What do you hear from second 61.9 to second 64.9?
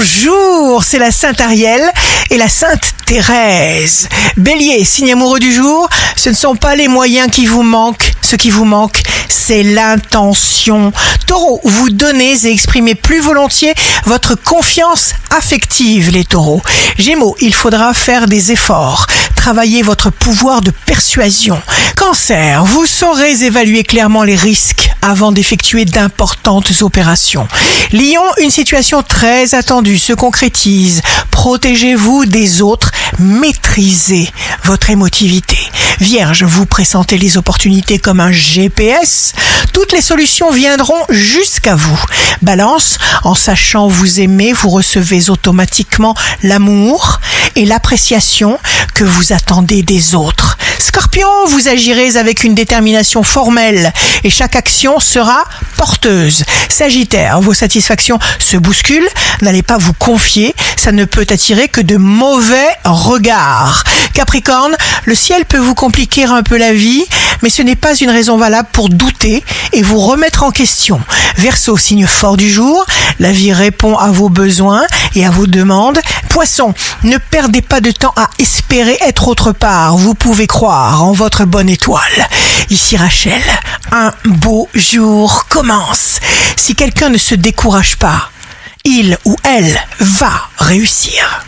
mauvais regards. Capricorne,